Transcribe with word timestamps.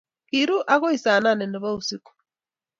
Kiru 0.29 0.57
akoi 0.73 0.97
saa 1.03 1.19
nane 1.23 1.45
nebo 1.47 1.69
usiku. 1.79 2.11